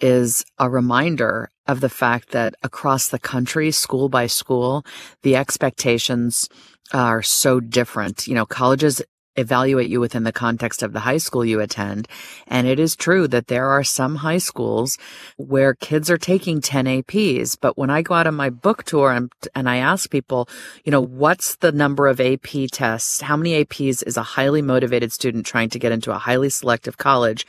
is 0.00 0.44
a 0.58 0.68
reminder 0.68 1.50
of 1.66 1.80
the 1.80 1.88
fact 1.88 2.30
that 2.30 2.54
across 2.62 3.08
the 3.08 3.18
country, 3.18 3.70
school 3.70 4.08
by 4.08 4.26
school, 4.26 4.84
the 5.22 5.36
expectations 5.36 6.48
are 6.92 7.22
so 7.22 7.60
different. 7.60 8.26
You 8.26 8.34
know, 8.34 8.46
colleges 8.46 9.02
evaluate 9.36 9.88
you 9.88 10.00
within 10.00 10.24
the 10.24 10.32
context 10.32 10.82
of 10.82 10.92
the 10.92 11.00
high 11.00 11.16
school 11.16 11.44
you 11.44 11.60
attend. 11.60 12.06
And 12.46 12.66
it 12.66 12.78
is 12.78 12.96
true 12.96 13.26
that 13.28 13.46
there 13.46 13.68
are 13.68 13.84
some 13.84 14.16
high 14.16 14.38
schools 14.38 14.98
where 15.36 15.74
kids 15.74 16.10
are 16.10 16.18
taking 16.18 16.60
10 16.60 16.84
APs. 16.86 17.56
But 17.58 17.78
when 17.78 17.90
I 17.90 18.02
go 18.02 18.14
out 18.14 18.26
on 18.26 18.34
my 18.34 18.50
book 18.50 18.84
tour 18.84 19.10
and, 19.10 19.32
and 19.54 19.68
I 19.68 19.76
ask 19.76 20.10
people, 20.10 20.48
you 20.84 20.92
know, 20.92 21.00
what's 21.00 21.56
the 21.56 21.72
number 21.72 22.08
of 22.08 22.20
AP 22.20 22.68
tests? 22.70 23.22
How 23.22 23.36
many 23.36 23.64
APs 23.64 24.06
is 24.06 24.16
a 24.16 24.22
highly 24.22 24.62
motivated 24.62 25.12
student 25.12 25.46
trying 25.46 25.70
to 25.70 25.78
get 25.78 25.92
into 25.92 26.12
a 26.12 26.18
highly 26.18 26.50
selective 26.50 26.98
college? 26.98 27.46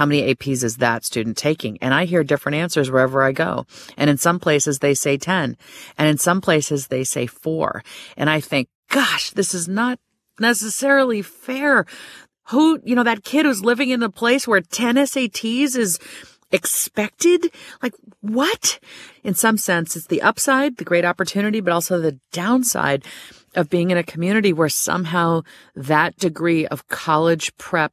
How 0.00 0.06
many 0.06 0.34
APs 0.34 0.64
is 0.64 0.78
that 0.78 1.04
student 1.04 1.36
taking? 1.36 1.76
And 1.82 1.92
I 1.92 2.06
hear 2.06 2.24
different 2.24 2.56
answers 2.56 2.90
wherever 2.90 3.22
I 3.22 3.32
go. 3.32 3.66
And 3.98 4.08
in 4.08 4.16
some 4.16 4.40
places 4.40 4.78
they 4.78 4.94
say 4.94 5.18
10 5.18 5.58
and 5.98 6.08
in 6.08 6.16
some 6.16 6.40
places 6.40 6.86
they 6.86 7.04
say 7.04 7.26
four. 7.26 7.84
And 8.16 8.30
I 8.30 8.40
think, 8.40 8.70
gosh, 8.88 9.28
this 9.28 9.52
is 9.52 9.68
not 9.68 9.98
necessarily 10.38 11.20
fair. 11.20 11.84
Who, 12.44 12.80
you 12.82 12.96
know, 12.96 13.02
that 13.02 13.24
kid 13.24 13.44
who's 13.44 13.62
living 13.62 13.90
in 13.90 14.02
a 14.02 14.08
place 14.08 14.48
where 14.48 14.62
10 14.62 14.96
SATs 14.96 15.76
is 15.76 15.98
expected? 16.50 17.52
Like 17.82 17.92
what? 18.22 18.80
In 19.22 19.34
some 19.34 19.58
sense, 19.58 19.96
it's 19.96 20.06
the 20.06 20.22
upside, 20.22 20.78
the 20.78 20.84
great 20.84 21.04
opportunity, 21.04 21.60
but 21.60 21.74
also 21.74 22.00
the 22.00 22.18
downside 22.32 23.04
of 23.54 23.68
being 23.68 23.90
in 23.90 23.98
a 23.98 24.02
community 24.02 24.54
where 24.54 24.70
somehow 24.70 25.42
that 25.74 26.16
degree 26.16 26.66
of 26.68 26.88
college 26.88 27.54
prep 27.58 27.92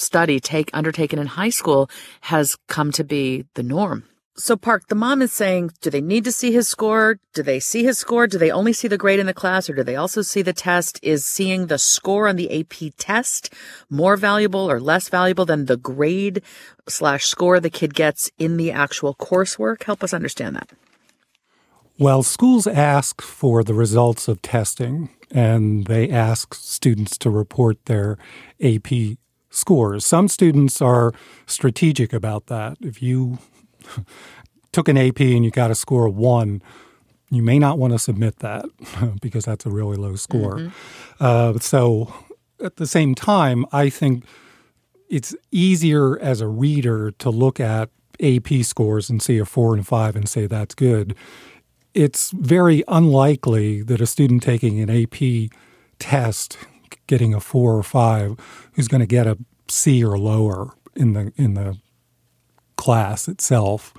study 0.00 0.40
take 0.40 0.70
undertaken 0.72 1.18
in 1.18 1.26
high 1.26 1.50
school 1.50 1.90
has 2.22 2.56
come 2.68 2.92
to 2.92 3.04
be 3.04 3.44
the 3.54 3.62
norm. 3.62 4.04
So 4.38 4.56
Parke, 4.56 4.86
the 4.86 4.94
mom 4.94 5.20
is 5.20 5.32
saying, 5.32 5.72
do 5.80 5.90
they 5.90 6.00
need 6.00 6.22
to 6.22 6.30
see 6.30 6.52
his 6.52 6.68
score? 6.68 7.18
Do 7.34 7.42
they 7.42 7.58
see 7.58 7.82
his 7.82 7.98
score? 7.98 8.28
Do 8.28 8.38
they 8.38 8.52
only 8.52 8.72
see 8.72 8.86
the 8.86 8.96
grade 8.96 9.18
in 9.18 9.26
the 9.26 9.34
class 9.34 9.68
or 9.68 9.74
do 9.74 9.82
they 9.82 9.96
also 9.96 10.22
see 10.22 10.42
the 10.42 10.52
test? 10.52 11.00
Is 11.02 11.26
seeing 11.26 11.66
the 11.66 11.76
score 11.76 12.28
on 12.28 12.36
the 12.36 12.60
AP 12.60 12.92
test 12.98 13.52
more 13.90 14.16
valuable 14.16 14.70
or 14.70 14.78
less 14.78 15.08
valuable 15.08 15.44
than 15.44 15.66
the 15.66 15.76
grade 15.76 16.40
slash 16.88 17.26
score 17.26 17.58
the 17.58 17.68
kid 17.68 17.94
gets 17.94 18.30
in 18.38 18.58
the 18.58 18.70
actual 18.70 19.16
coursework? 19.16 19.82
Help 19.82 20.04
us 20.04 20.14
understand 20.14 20.54
that. 20.54 20.70
Well, 21.98 22.22
schools 22.22 22.68
ask 22.68 23.20
for 23.20 23.64
the 23.64 23.74
results 23.74 24.28
of 24.28 24.40
testing 24.40 25.10
and 25.32 25.86
they 25.88 26.08
ask 26.10 26.54
students 26.54 27.18
to 27.18 27.30
report 27.30 27.86
their 27.86 28.18
AP 28.62 29.18
scores. 29.50 30.04
Some 30.04 30.28
students 30.28 30.80
are 30.82 31.12
strategic 31.46 32.12
about 32.12 32.46
that. 32.46 32.76
If 32.80 33.02
you 33.02 33.38
took 34.72 34.88
an 34.88 34.96
AP 34.96 35.20
and 35.20 35.44
you 35.44 35.50
got 35.50 35.70
a 35.70 35.74
score 35.74 36.06
of 36.06 36.16
one, 36.16 36.62
you 37.30 37.42
may 37.42 37.58
not 37.58 37.78
want 37.78 37.92
to 37.92 37.98
submit 37.98 38.38
that 38.38 38.64
because 39.20 39.44
that's 39.44 39.66
a 39.66 39.70
really 39.70 39.96
low 39.96 40.16
score. 40.16 40.56
Mm-hmm. 40.56 40.70
Uh, 41.20 41.58
so 41.58 42.12
at 42.62 42.76
the 42.76 42.86
same 42.86 43.14
time, 43.14 43.64
I 43.72 43.90
think 43.90 44.24
it's 45.08 45.34
easier 45.50 46.18
as 46.18 46.40
a 46.40 46.48
reader 46.48 47.12
to 47.12 47.30
look 47.30 47.60
at 47.60 47.90
AP 48.20 48.62
scores 48.62 49.08
and 49.08 49.22
see 49.22 49.38
a 49.38 49.44
four 49.44 49.72
and 49.74 49.80
a 49.80 49.84
five 49.84 50.16
and 50.16 50.28
say 50.28 50.46
that's 50.46 50.74
good. 50.74 51.14
It's 51.94 52.30
very 52.30 52.82
unlikely 52.88 53.82
that 53.82 54.00
a 54.00 54.06
student 54.06 54.42
taking 54.42 54.80
an 54.80 54.90
AP 54.90 55.50
test 55.98 56.58
getting 57.06 57.34
a 57.34 57.40
four 57.40 57.76
or 57.76 57.82
five 57.82 58.36
who's 58.74 58.88
going 58.88 59.00
to 59.00 59.06
get 59.06 59.26
a 59.26 59.38
C 59.68 60.04
or 60.04 60.18
lower 60.18 60.72
in 60.96 61.12
the 61.12 61.32
in 61.36 61.54
the 61.54 61.78
class 62.76 63.28
itself. 63.28 63.92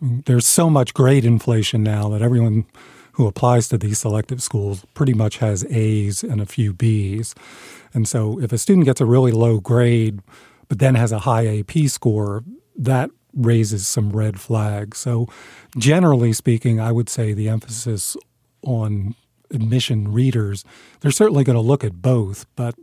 There's 0.00 0.46
so 0.46 0.70
much 0.70 0.94
grade 0.94 1.24
inflation 1.24 1.82
now 1.82 2.08
that 2.10 2.22
everyone 2.22 2.66
who 3.12 3.26
applies 3.26 3.68
to 3.68 3.78
these 3.78 3.98
selective 3.98 4.40
schools 4.40 4.84
pretty 4.94 5.12
much 5.12 5.38
has 5.38 5.64
A's 5.70 6.22
and 6.22 6.40
a 6.40 6.46
few 6.46 6.72
B's. 6.72 7.34
And 7.92 8.06
so 8.06 8.38
if 8.40 8.52
a 8.52 8.58
student 8.58 8.84
gets 8.84 9.00
a 9.00 9.06
really 9.06 9.32
low 9.32 9.58
grade 9.58 10.20
but 10.68 10.78
then 10.78 10.94
has 10.94 11.10
a 11.10 11.20
high 11.20 11.58
AP 11.58 11.88
score, 11.88 12.44
that 12.76 13.10
raises 13.34 13.88
some 13.88 14.10
red 14.10 14.38
flags. 14.38 14.98
So, 14.98 15.26
generally 15.76 16.32
speaking, 16.32 16.80
I 16.80 16.92
would 16.92 17.08
say 17.08 17.32
the 17.32 17.48
emphasis 17.48 18.16
on 18.62 19.14
admission 19.50 20.12
readers, 20.12 20.64
they're 21.00 21.10
certainly 21.10 21.44
going 21.44 21.56
to 21.56 21.60
look 21.62 21.84
at 21.84 22.02
both, 22.02 22.46
but 22.56 22.74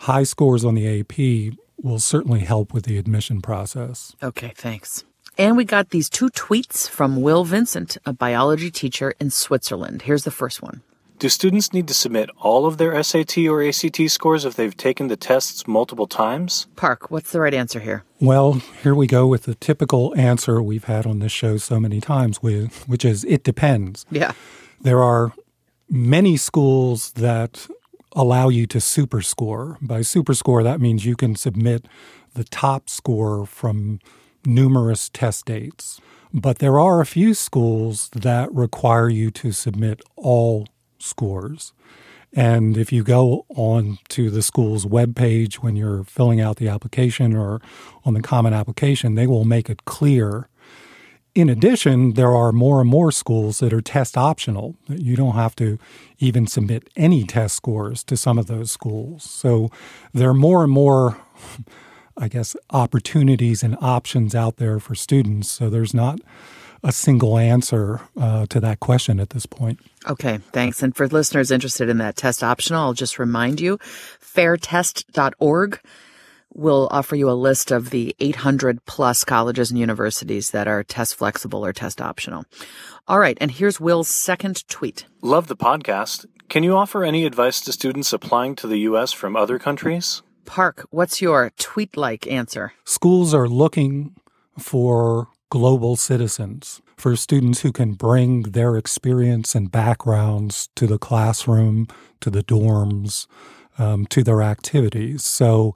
high 0.00 0.24
scores 0.24 0.64
on 0.64 0.74
the 0.74 1.00
AP 1.00 1.54
will 1.82 1.98
certainly 1.98 2.40
help 2.40 2.72
with 2.72 2.84
the 2.84 2.98
admission 2.98 3.40
process. 3.40 4.14
Okay, 4.22 4.52
thanks. 4.54 5.04
And 5.36 5.56
we 5.56 5.64
got 5.64 5.90
these 5.90 6.08
two 6.08 6.28
tweets 6.30 6.88
from 6.88 7.20
Will 7.20 7.44
Vincent, 7.44 7.98
a 8.06 8.12
biology 8.12 8.70
teacher 8.70 9.14
in 9.18 9.30
Switzerland. 9.30 10.02
Here's 10.02 10.24
the 10.24 10.30
first 10.30 10.62
one. 10.62 10.82
Do 11.18 11.28
students 11.28 11.72
need 11.72 11.88
to 11.88 11.94
submit 11.94 12.28
all 12.38 12.66
of 12.66 12.76
their 12.76 13.00
SAT 13.02 13.38
or 13.38 13.62
ACT 13.62 14.10
scores 14.10 14.44
if 14.44 14.54
they've 14.56 14.76
taken 14.76 15.06
the 15.06 15.16
tests 15.16 15.66
multiple 15.66 16.06
times? 16.06 16.66
Parke, 16.76 17.10
what's 17.10 17.30
the 17.30 17.40
right 17.40 17.54
answer 17.54 17.80
here? 17.80 18.04
Well, 18.20 18.54
here 18.82 18.94
we 18.94 19.06
go 19.06 19.26
with 19.26 19.44
the 19.44 19.54
typical 19.54 20.12
answer 20.16 20.60
we've 20.60 20.84
had 20.84 21.06
on 21.06 21.20
this 21.20 21.32
show 21.32 21.56
so 21.56 21.78
many 21.78 22.00
times, 22.00 22.42
which 22.42 23.04
is 23.04 23.24
it 23.24 23.44
depends. 23.44 24.06
Yeah. 24.10 24.32
There 24.80 25.02
are 25.02 25.32
many 25.94 26.36
schools 26.36 27.12
that 27.12 27.68
allow 28.16 28.48
you 28.48 28.66
to 28.66 28.78
superscore. 28.78 29.76
By 29.80 30.00
superscore, 30.00 30.64
that 30.64 30.80
means 30.80 31.06
you 31.06 31.14
can 31.14 31.36
submit 31.36 31.86
the 32.34 32.44
top 32.44 32.90
score 32.90 33.46
from 33.46 34.00
numerous 34.44 35.08
test 35.08 35.46
dates. 35.46 36.00
But 36.32 36.58
there 36.58 36.80
are 36.80 37.00
a 37.00 37.06
few 37.06 37.32
schools 37.32 38.10
that 38.10 38.52
require 38.52 39.08
you 39.08 39.30
to 39.30 39.52
submit 39.52 40.02
all 40.16 40.66
scores. 40.98 41.72
And 42.32 42.76
if 42.76 42.92
you 42.92 43.04
go 43.04 43.46
on 43.50 43.98
to 44.08 44.30
the 44.30 44.42
school's 44.42 44.84
webpage 44.84 45.56
when 45.56 45.76
you're 45.76 46.02
filling 46.02 46.40
out 46.40 46.56
the 46.56 46.68
application 46.68 47.36
or 47.36 47.60
on 48.04 48.14
the 48.14 48.22
common 48.22 48.52
application, 48.52 49.14
they 49.14 49.28
will 49.28 49.44
make 49.44 49.70
it 49.70 49.84
clear. 49.84 50.48
In 51.34 51.48
addition, 51.48 52.14
there 52.14 52.30
are 52.30 52.52
more 52.52 52.80
and 52.80 52.88
more 52.88 53.10
schools 53.10 53.58
that 53.58 53.72
are 53.72 53.80
test 53.80 54.16
optional. 54.16 54.76
You 54.88 55.16
don't 55.16 55.34
have 55.34 55.56
to 55.56 55.78
even 56.20 56.46
submit 56.46 56.88
any 56.96 57.24
test 57.24 57.56
scores 57.56 58.04
to 58.04 58.16
some 58.16 58.38
of 58.38 58.46
those 58.46 58.70
schools. 58.70 59.24
So 59.24 59.70
there 60.12 60.28
are 60.28 60.34
more 60.34 60.62
and 60.62 60.72
more 60.72 61.18
I 62.16 62.28
guess, 62.28 62.56
opportunities 62.70 63.62
and 63.62 63.76
options 63.80 64.34
out 64.34 64.56
there 64.56 64.78
for 64.78 64.94
students. 64.94 65.50
So 65.50 65.68
there's 65.68 65.94
not 65.94 66.20
a 66.82 66.92
single 66.92 67.38
answer 67.38 68.02
uh, 68.16 68.46
to 68.46 68.60
that 68.60 68.80
question 68.80 69.18
at 69.18 69.30
this 69.30 69.46
point. 69.46 69.80
Okay, 70.08 70.38
thanks. 70.52 70.82
And 70.82 70.94
for 70.94 71.08
listeners 71.08 71.50
interested 71.50 71.88
in 71.88 71.98
that 71.98 72.16
test 72.16 72.44
optional, 72.44 72.82
I'll 72.82 72.92
just 72.92 73.18
remind 73.18 73.60
you 73.60 73.78
fairtest.org 73.78 75.80
will 76.54 76.88
offer 76.90 77.16
you 77.16 77.28
a 77.28 77.32
list 77.32 77.70
of 77.70 77.90
the 77.90 78.14
800 78.20 78.84
plus 78.86 79.24
colleges 79.24 79.70
and 79.70 79.78
universities 79.78 80.50
that 80.50 80.68
are 80.68 80.82
test 80.82 81.16
flexible 81.16 81.64
or 81.64 81.72
test 81.72 82.00
optional. 82.00 82.44
All 83.06 83.18
right, 83.18 83.36
and 83.40 83.50
here's 83.50 83.80
Will's 83.80 84.08
second 84.08 84.66
tweet. 84.68 85.06
Love 85.20 85.48
the 85.48 85.56
podcast. 85.56 86.26
Can 86.48 86.62
you 86.62 86.76
offer 86.76 87.04
any 87.04 87.26
advice 87.26 87.60
to 87.62 87.72
students 87.72 88.12
applying 88.12 88.54
to 88.56 88.66
the 88.66 88.78
U.S. 88.80 89.12
from 89.12 89.36
other 89.36 89.58
countries? 89.58 90.22
Parke, 90.44 90.86
what's 90.90 91.20
your 91.20 91.50
tweet 91.58 91.96
like 91.96 92.26
answer? 92.26 92.72
Schools 92.84 93.34
are 93.34 93.48
looking 93.48 94.14
for 94.58 95.28
global 95.50 95.96
citizens, 95.96 96.82
for 96.96 97.16
students 97.16 97.60
who 97.60 97.72
can 97.72 97.94
bring 97.94 98.42
their 98.42 98.76
experience 98.76 99.54
and 99.54 99.70
backgrounds 99.70 100.68
to 100.76 100.86
the 100.86 100.98
classroom, 100.98 101.86
to 102.20 102.30
the 102.30 102.42
dorms, 102.42 103.26
um, 103.78 104.06
to 104.06 104.22
their 104.22 104.42
activities. 104.42 105.24
So, 105.24 105.74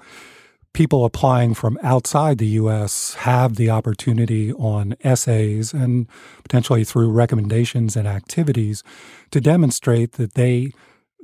people 0.78 1.04
applying 1.04 1.54
from 1.54 1.76
outside 1.82 2.38
the 2.38 2.46
U.S. 2.62 3.14
have 3.14 3.56
the 3.56 3.68
opportunity 3.68 4.52
on 4.52 4.94
essays 5.00 5.74
and 5.74 6.06
potentially 6.44 6.84
through 6.84 7.10
recommendations 7.10 7.96
and 7.96 8.06
activities 8.06 8.84
to 9.32 9.40
demonstrate 9.40 10.12
that 10.12 10.34
they 10.34 10.70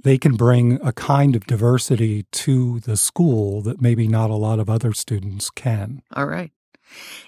they 0.02 0.18
can 0.18 0.34
bring 0.34 0.80
a 0.84 0.92
kind 0.92 1.36
of 1.36 1.46
diversity 1.46 2.24
to 2.32 2.80
the 2.80 2.96
school 2.96 3.62
that 3.62 3.80
maybe 3.80 4.08
not 4.08 4.28
a 4.28 4.34
lot 4.34 4.58
of 4.58 4.68
other 4.68 4.92
students 4.92 5.50
can. 5.50 6.02
All 6.12 6.26
right. 6.26 6.50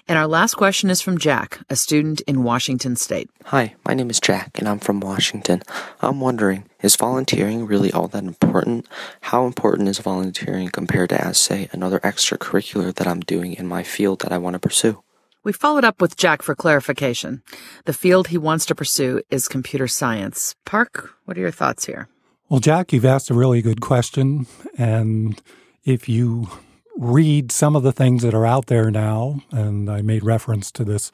And 0.07 0.17
our 0.17 0.27
last 0.27 0.55
question 0.55 0.89
is 0.89 1.01
from 1.01 1.17
Jack, 1.17 1.59
a 1.69 1.75
student 1.75 2.21
in 2.21 2.43
Washington 2.43 2.95
State. 2.95 3.29
Hi, 3.45 3.75
my 3.85 3.93
name 3.93 4.09
is 4.09 4.19
Jack, 4.19 4.57
and 4.57 4.67
I'm 4.67 4.79
from 4.79 4.99
Washington. 4.99 5.63
I'm 6.01 6.19
wondering, 6.19 6.65
is 6.81 6.95
volunteering 6.95 7.65
really 7.65 7.91
all 7.91 8.07
that 8.07 8.23
important? 8.23 8.87
How 9.21 9.45
important 9.45 9.89
is 9.89 9.99
volunteering 9.99 10.69
compared 10.69 11.09
to, 11.09 11.21
as 11.21 11.37
say, 11.37 11.69
another 11.71 11.99
extracurricular 11.99 12.93
that 12.95 13.07
I'm 13.07 13.21
doing 13.21 13.53
in 13.53 13.67
my 13.67 13.83
field 13.83 14.21
that 14.21 14.31
I 14.31 14.37
want 14.37 14.53
to 14.53 14.59
pursue? 14.59 15.03
We 15.43 15.53
followed 15.53 15.85
up 15.85 16.01
with 16.01 16.17
Jack 16.17 16.41
for 16.41 16.55
clarification. 16.55 17.41
The 17.85 17.93
field 17.93 18.27
he 18.27 18.37
wants 18.37 18.65
to 18.65 18.75
pursue 18.75 19.21
is 19.29 19.47
computer 19.47 19.87
science. 19.87 20.55
Parke, 20.65 21.13
what 21.25 21.37
are 21.37 21.41
your 21.41 21.51
thoughts 21.51 21.85
here? 21.85 22.09
Well, 22.49 22.59
Jack, 22.59 22.91
you've 22.91 23.05
asked 23.05 23.29
a 23.29 23.33
really 23.33 23.61
good 23.61 23.81
question. 23.81 24.47
And 24.77 25.41
if 25.85 26.09
you 26.09 26.49
read 26.97 27.51
some 27.51 27.75
of 27.75 27.83
the 27.83 27.91
things 27.91 28.23
that 28.23 28.33
are 28.33 28.45
out 28.45 28.65
there 28.67 28.89
now, 28.91 29.41
and 29.51 29.89
I 29.89 30.01
made 30.01 30.23
reference 30.23 30.71
to 30.71 30.83
this 30.83 31.11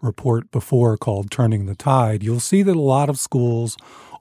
report 0.00 0.50
before 0.50 0.96
called 0.96 1.30
Turning 1.30 1.66
the 1.66 1.74
Tide, 1.74 2.22
you'll 2.22 2.40
see 2.40 2.62
that 2.62 2.76
a 2.76 2.80
lot 2.80 3.08
of 3.08 3.18
schools 3.18 3.76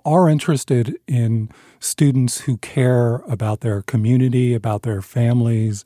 are 0.05 0.29
interested 0.29 0.98
in 1.07 1.50
students 1.79 2.41
who 2.41 2.57
care 2.57 3.15
about 3.27 3.62
their 3.62 3.81
community, 3.81 4.53
about 4.53 4.84
their 4.84 5.01
families, 5.01 5.84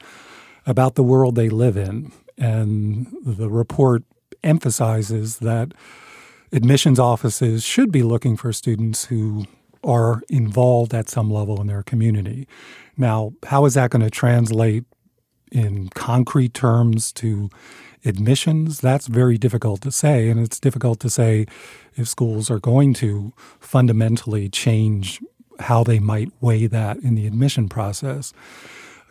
about 0.66 0.96
the 0.96 1.04
world 1.04 1.36
they 1.36 1.50
live 1.50 1.78
in. 1.78 2.12
And 2.38 3.08
the 3.26 3.50
report 3.50 4.04
emphasizes 4.44 5.40
that 5.40 5.74
admissions 6.52 7.00
offices 7.00 7.64
should 7.64 7.92
be 7.92 8.04
looking 8.04 8.36
for 8.36 8.52
students 8.52 9.06
who 9.06 9.46
are 9.84 10.22
involved 10.30 10.94
at 10.94 11.10
some 11.10 11.32
level 11.32 11.62
in 11.62 11.68
their 11.68 11.84
community. 11.84 12.48
Now, 12.98 13.34
how 13.46 13.66
is 13.66 13.76
that 13.76 13.92
going 13.92 14.02
to 14.02 14.10
translate 14.10 14.84
in 15.52 15.90
concrete 15.90 16.54
terms 16.54 17.12
to 17.14 17.50
admissions? 18.06 18.80
That's 18.80 19.08
very 19.08 19.38
difficult 19.38 19.82
to 19.82 19.92
say. 19.92 20.30
And 20.30 20.40
it's 20.40 20.60
difficult 20.60 21.00
to 21.02 21.10
say 21.10 21.46
if 21.96 22.08
schools 22.08 22.50
are 22.50 22.60
going 22.60 22.94
to 22.96 23.34
fundamentally 23.60 24.50
change 24.50 25.22
how 25.60 25.84
they 25.84 26.00
might 26.00 26.32
weigh 26.40 26.68
that 26.68 26.98
in 26.98 27.16
the 27.16 27.28
admission 27.28 27.68
process. 27.68 28.34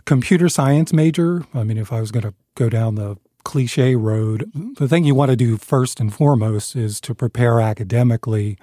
Computer 0.04 0.48
science 0.48 0.92
major, 0.92 1.44
I 1.52 1.64
mean, 1.64 1.76
if 1.76 1.92
I 1.92 2.00
was 2.00 2.10
going 2.10 2.22
to 2.22 2.34
go 2.54 2.70
down 2.70 2.94
the 2.94 3.16
cliche 3.44 3.94
road, 3.96 4.50
the 4.54 4.88
thing 4.88 5.04
you 5.04 5.14
want 5.14 5.30
to 5.30 5.36
do 5.36 5.56
first 5.56 6.00
and 6.00 6.12
foremost 6.12 6.74
is 6.74 7.00
to 7.02 7.14
prepare 7.14 7.60
academically 7.60 8.58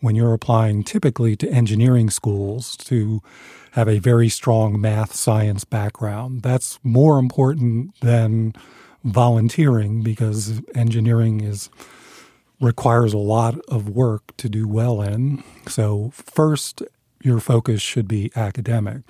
when 0.00 0.14
you're 0.14 0.32
applying 0.32 0.82
typically 0.82 1.36
to 1.36 1.48
engineering 1.50 2.10
schools 2.10 2.76
to 2.76 3.22
have 3.72 3.88
a 3.88 3.98
very 3.98 4.28
strong 4.28 4.80
math 4.80 5.14
science 5.14 5.64
background. 5.64 6.42
That's 6.42 6.78
more 6.82 7.18
important 7.18 7.98
than 8.00 8.54
volunteering 9.04 10.02
because 10.02 10.60
engineering 10.74 11.40
is 11.40 11.70
requires 12.60 13.14
a 13.14 13.18
lot 13.18 13.58
of 13.68 13.88
work 13.88 14.36
to 14.36 14.48
do 14.48 14.68
well 14.68 15.00
in. 15.00 15.42
So 15.66 16.10
first 16.12 16.82
your 17.22 17.40
focus 17.40 17.80
should 17.80 18.06
be 18.06 18.30
academic. 18.36 19.02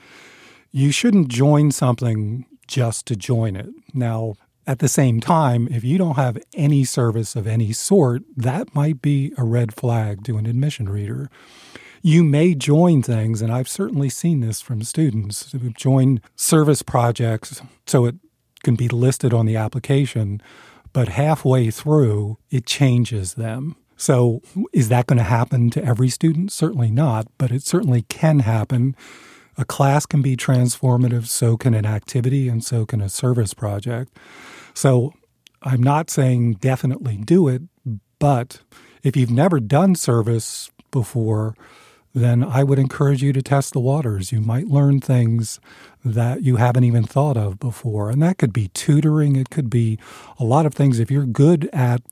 You 0.70 0.92
shouldn't 0.92 1.28
join 1.28 1.72
something 1.72 2.46
just 2.68 3.06
to 3.06 3.16
join 3.16 3.56
it. 3.56 3.70
Now, 3.92 4.34
at 4.70 4.78
the 4.78 4.88
same 4.88 5.18
time, 5.18 5.66
if 5.68 5.82
you 5.82 5.98
don't 5.98 6.14
have 6.14 6.38
any 6.54 6.84
service 6.84 7.34
of 7.34 7.44
any 7.44 7.72
sort, 7.72 8.22
that 8.36 8.72
might 8.72 9.02
be 9.02 9.32
a 9.36 9.42
red 9.42 9.74
flag 9.74 10.22
to 10.26 10.38
an 10.38 10.46
admission 10.46 10.88
reader. 10.88 11.28
You 12.02 12.22
may 12.22 12.54
join 12.54 13.02
things, 13.02 13.42
and 13.42 13.52
I've 13.52 13.68
certainly 13.68 14.08
seen 14.08 14.38
this 14.38 14.60
from 14.60 14.84
students 14.84 15.50
who've 15.50 15.74
joined 15.74 16.20
service 16.36 16.82
projects 16.82 17.60
so 17.84 18.04
it 18.04 18.14
can 18.62 18.76
be 18.76 18.86
listed 18.86 19.34
on 19.34 19.44
the 19.44 19.56
application, 19.56 20.40
but 20.92 21.08
halfway 21.08 21.72
through, 21.72 22.38
it 22.48 22.64
changes 22.64 23.34
them. 23.34 23.74
So, 23.96 24.40
is 24.72 24.88
that 24.88 25.08
going 25.08 25.18
to 25.18 25.24
happen 25.24 25.70
to 25.70 25.84
every 25.84 26.10
student? 26.10 26.52
Certainly 26.52 26.92
not, 26.92 27.26
but 27.38 27.50
it 27.50 27.64
certainly 27.64 28.02
can 28.02 28.38
happen. 28.38 28.94
A 29.58 29.64
class 29.64 30.06
can 30.06 30.22
be 30.22 30.36
transformative, 30.36 31.26
so 31.26 31.56
can 31.56 31.74
an 31.74 31.86
activity, 31.86 32.48
and 32.48 32.64
so 32.64 32.86
can 32.86 33.00
a 33.00 33.08
service 33.08 33.52
project. 33.52 34.16
So 34.74 35.12
I'm 35.62 35.82
not 35.82 36.10
saying 36.10 36.54
definitely 36.54 37.16
do 37.16 37.48
it, 37.48 37.62
but 38.18 38.60
if 39.02 39.16
you've 39.16 39.30
never 39.30 39.60
done 39.60 39.94
service 39.94 40.70
before, 40.90 41.54
then 42.14 42.42
I 42.42 42.64
would 42.64 42.78
encourage 42.78 43.22
you 43.22 43.32
to 43.32 43.42
test 43.42 43.72
the 43.72 43.80
waters. 43.80 44.32
You 44.32 44.40
might 44.40 44.66
learn 44.66 45.00
things 45.00 45.60
that 46.04 46.42
you 46.42 46.56
haven't 46.56 46.84
even 46.84 47.04
thought 47.04 47.36
of 47.36 47.58
before. 47.60 48.10
And 48.10 48.22
that 48.22 48.38
could 48.38 48.52
be 48.52 48.68
tutoring, 48.68 49.36
it 49.36 49.50
could 49.50 49.70
be 49.70 49.98
a 50.38 50.44
lot 50.44 50.66
of 50.66 50.74
things. 50.74 50.98
If 50.98 51.10
you're 51.10 51.26
good 51.26 51.68
at, 51.72 52.02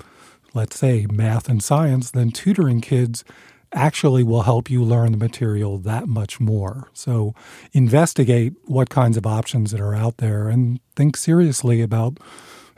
let's 0.55 0.79
say, 0.79 1.07
math 1.11 1.49
and 1.49 1.62
science, 1.62 2.11
then 2.12 2.31
tutoring 2.31 2.81
kids 2.81 3.25
actually 3.73 4.23
will 4.23 4.43
help 4.43 4.71
you 4.71 4.83
learn 4.83 5.12
the 5.12 5.19
material 5.19 5.79
that 5.79 6.09
much 6.09 6.41
more. 6.41 6.88
So 6.93 7.35
investigate 7.73 8.55
what 8.65 8.88
kinds 8.88 9.17
of 9.17 9.27
options 9.27 9.73
that 9.73 9.81
are 9.81 9.95
out 9.95 10.19
there 10.19 10.49
and 10.49 10.81
think 10.97 11.17
seriously 11.17 11.83
about 11.83 12.19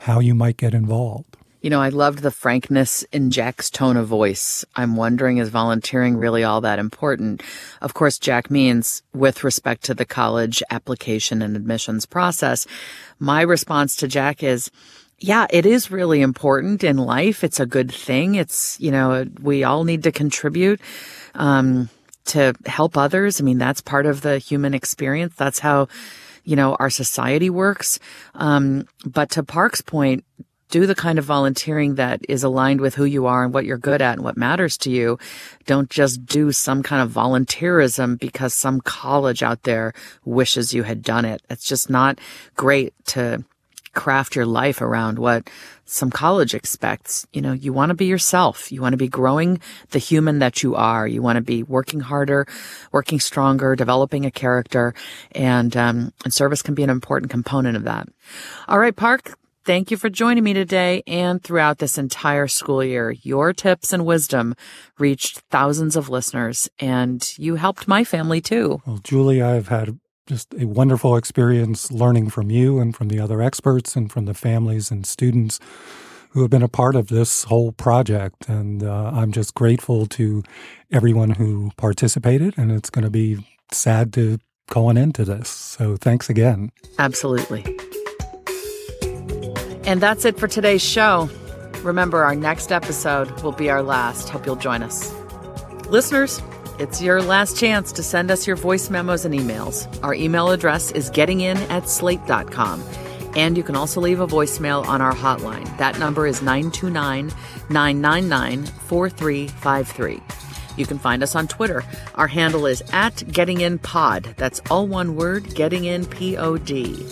how 0.01 0.19
you 0.19 0.33
might 0.33 0.57
get 0.57 0.73
involved. 0.73 1.37
You 1.61 1.69
know, 1.69 1.79
I 1.79 1.89
loved 1.89 2.19
the 2.19 2.31
frankness 2.31 3.03
in 3.11 3.29
Jack's 3.29 3.69
tone 3.69 3.97
of 3.97 4.07
voice. 4.07 4.65
I'm 4.75 4.95
wondering, 4.95 5.37
is 5.37 5.49
volunteering 5.49 6.17
really 6.17 6.43
all 6.43 6.59
that 6.61 6.79
important? 6.79 7.43
Of 7.81 7.93
course, 7.93 8.17
Jack 8.17 8.49
means 8.49 9.03
with 9.13 9.43
respect 9.43 9.83
to 9.83 9.93
the 9.93 10.05
college 10.05 10.63
application 10.71 11.43
and 11.43 11.55
admissions 11.55 12.07
process. 12.07 12.65
My 13.19 13.43
response 13.43 13.95
to 13.97 14.07
Jack 14.07 14.41
is, 14.41 14.71
yeah, 15.19 15.45
it 15.51 15.67
is 15.67 15.91
really 15.91 16.21
important 16.21 16.83
in 16.83 16.97
life. 16.97 17.43
It's 17.43 17.59
a 17.59 17.67
good 17.67 17.91
thing. 17.91 18.33
It's, 18.33 18.79
you 18.79 18.89
know, 18.89 19.27
we 19.39 19.63
all 19.63 19.83
need 19.83 20.01
to 20.03 20.11
contribute, 20.11 20.81
um, 21.35 21.89
to 22.25 22.55
help 22.65 22.97
others. 22.97 23.39
I 23.39 23.43
mean, 23.43 23.59
that's 23.59 23.81
part 23.81 24.07
of 24.07 24.21
the 24.21 24.39
human 24.39 24.73
experience. 24.73 25.35
That's 25.35 25.59
how, 25.59 25.89
you 26.43 26.55
know, 26.55 26.75
our 26.79 26.89
society 26.89 27.49
works. 27.49 27.99
Um, 28.35 28.87
but 29.05 29.29
to 29.31 29.43
Parke's 29.43 29.81
point, 29.81 30.23
do 30.71 30.85
the 30.85 30.95
kind 30.95 31.19
of 31.19 31.25
volunteering 31.25 31.95
that 31.95 32.21
is 32.27 32.43
aligned 32.43 32.81
with 32.81 32.95
who 32.95 33.03
you 33.03 33.25
are 33.25 33.43
and 33.43 33.53
what 33.53 33.65
you're 33.65 33.77
good 33.77 34.01
at 34.01 34.13
and 34.13 34.23
what 34.23 34.37
matters 34.37 34.77
to 34.77 34.89
you. 34.89 35.19
Don't 35.65 35.89
just 35.89 36.25
do 36.25 36.51
some 36.53 36.81
kind 36.81 37.01
of 37.03 37.11
volunteerism 37.11 38.17
because 38.17 38.53
some 38.53 38.79
college 38.81 39.43
out 39.43 39.63
there 39.63 39.93
wishes 40.23 40.73
you 40.73 40.83
had 40.83 41.03
done 41.03 41.25
it. 41.25 41.41
It's 41.49 41.67
just 41.67 41.89
not 41.89 42.19
great 42.55 42.93
to 43.07 43.43
craft 43.93 44.35
your 44.35 44.45
life 44.45 44.81
around 44.81 45.19
what 45.19 45.49
some 45.85 46.09
college 46.09 46.53
expects. 46.53 47.27
You 47.33 47.41
know, 47.41 47.51
you 47.51 47.73
want 47.73 47.89
to 47.89 47.95
be 47.95 48.05
yourself. 48.05 48.71
You 48.71 48.81
want 48.81 48.93
to 48.93 48.97
be 48.97 49.07
growing 49.07 49.59
the 49.89 49.99
human 49.99 50.39
that 50.39 50.63
you 50.63 50.75
are. 50.75 51.07
You 51.07 51.21
want 51.21 51.37
to 51.37 51.41
be 51.41 51.63
working 51.63 51.99
harder, 51.99 52.47
working 52.91 53.19
stronger, 53.19 53.75
developing 53.75 54.25
a 54.25 54.31
character, 54.31 54.93
and 55.33 55.75
um, 55.75 56.13
and 56.23 56.33
service 56.33 56.61
can 56.61 56.75
be 56.75 56.83
an 56.83 56.89
important 56.89 57.31
component 57.31 57.75
of 57.77 57.83
that. 57.83 58.07
All 58.67 58.79
right, 58.79 58.95
Parke. 58.95 59.37
Thank 59.63 59.91
you 59.91 59.97
for 59.97 60.09
joining 60.09 60.43
me 60.43 60.53
today 60.53 61.03
and 61.05 61.43
throughout 61.43 61.77
this 61.77 61.99
entire 61.99 62.47
school 62.47 62.83
year. 62.83 63.11
Your 63.11 63.53
tips 63.53 63.93
and 63.93 64.07
wisdom 64.07 64.55
reached 64.97 65.43
thousands 65.51 65.95
of 65.95 66.09
listeners, 66.09 66.67
and 66.79 67.23
you 67.37 67.57
helped 67.57 67.87
my 67.87 68.03
family 68.03 68.41
too. 68.41 68.81
Well, 68.87 68.97
Julie, 69.03 69.39
I've 69.39 69.67
had 69.67 69.99
just 70.31 70.53
a 70.57 70.63
wonderful 70.63 71.17
experience 71.17 71.91
learning 71.91 72.29
from 72.29 72.49
you 72.49 72.79
and 72.79 72.95
from 72.95 73.09
the 73.09 73.19
other 73.19 73.41
experts 73.41 73.97
and 73.97 74.09
from 74.09 74.23
the 74.23 74.33
families 74.33 74.89
and 74.89 75.05
students 75.05 75.59
who 76.29 76.39
have 76.39 76.49
been 76.49 76.63
a 76.63 76.69
part 76.69 76.95
of 76.95 77.09
this 77.09 77.43
whole 77.43 77.73
project. 77.73 78.47
And 78.47 78.81
uh, 78.81 79.11
I'm 79.13 79.33
just 79.33 79.53
grateful 79.53 80.05
to 80.05 80.41
everyone 80.89 81.31
who 81.31 81.71
participated. 81.75 82.57
And 82.57 82.71
it's 82.71 82.89
going 82.89 83.03
to 83.03 83.11
be 83.11 83.45
sad 83.73 84.13
to 84.13 84.39
go 84.69 84.85
on 84.85 84.95
into 84.95 85.25
this. 85.25 85.49
So 85.49 85.97
thanks 85.97 86.29
again. 86.29 86.71
Absolutely. 86.97 87.65
And 89.83 89.99
that's 89.99 90.23
it 90.23 90.39
for 90.39 90.47
today's 90.47 90.81
show. 90.81 91.29
Remember, 91.83 92.23
our 92.23 92.35
next 92.35 92.71
episode 92.71 93.29
will 93.41 93.51
be 93.51 93.69
our 93.69 93.83
last. 93.83 94.29
Hope 94.29 94.45
you'll 94.45 94.55
join 94.55 94.81
us. 94.81 95.13
Listeners, 95.89 96.41
it's 96.81 96.99
your 96.99 97.21
last 97.21 97.57
chance 97.57 97.91
to 97.91 98.01
send 98.01 98.31
us 98.31 98.47
your 98.47 98.55
voice 98.55 98.89
memos 98.89 99.23
and 99.23 99.35
emails. 99.35 99.87
Our 100.03 100.15
email 100.15 100.49
address 100.49 100.89
is 100.91 101.11
gettingin 101.11 101.57
at 101.69 101.87
slate.com. 101.87 102.83
And 103.35 103.55
you 103.55 103.61
can 103.61 103.75
also 103.75 104.01
leave 104.01 104.19
a 104.19 104.25
voicemail 104.25 104.83
on 104.87 104.99
our 104.99 105.13
hotline. 105.13 105.77
That 105.77 105.99
number 105.99 106.25
is 106.25 106.41
929 106.41 107.31
999 107.69 108.65
4353. 108.65 110.21
You 110.75 110.85
can 110.87 110.97
find 110.97 111.21
us 111.21 111.35
on 111.35 111.47
Twitter. 111.47 111.83
Our 112.15 112.27
handle 112.27 112.65
is 112.65 112.81
at 112.91 113.13
gettinginpod. 113.15 114.35
That's 114.37 114.59
all 114.71 114.87
one 114.87 115.15
word, 115.15 115.53
getting 115.53 115.85
in 115.85 116.07
P 116.07 116.35
O 116.35 116.57
D. 116.57 117.05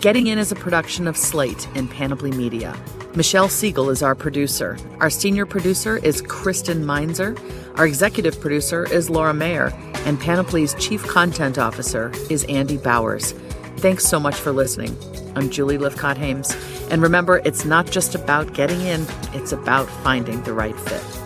Getting 0.00 0.28
In 0.28 0.38
is 0.38 0.52
a 0.52 0.56
production 0.56 1.08
of 1.08 1.16
Slate 1.16 1.66
and 1.74 1.90
Panoply 1.90 2.30
Media. 2.30 2.76
Michelle 3.14 3.48
Siegel 3.48 3.90
is 3.90 4.02
our 4.02 4.14
producer. 4.14 4.78
Our 5.00 5.10
senior 5.10 5.44
producer 5.44 5.98
is 5.98 6.22
Kristen 6.22 6.86
Meinzer. 6.86 7.36
Our 7.76 7.86
executive 7.86 8.38
producer 8.38 8.84
is 8.92 9.08
Laura 9.08 9.32
Mayer. 9.32 9.72
And 10.04 10.18
Panoply's 10.18 10.74
chief 10.74 11.06
content 11.06 11.58
officer 11.58 12.12
is 12.28 12.44
Andy 12.44 12.76
Bowers. 12.76 13.32
Thanks 13.78 14.04
so 14.04 14.20
much 14.20 14.34
for 14.34 14.52
listening. 14.52 14.96
I'm 15.36 15.48
Julie 15.48 15.78
Lythcott 15.78 16.16
Haims. 16.16 16.54
And 16.90 17.00
remember, 17.00 17.40
it's 17.44 17.64
not 17.64 17.90
just 17.90 18.14
about 18.14 18.52
getting 18.52 18.80
in, 18.82 19.06
it's 19.32 19.52
about 19.52 19.88
finding 20.04 20.42
the 20.42 20.52
right 20.52 20.78
fit. 20.80 21.21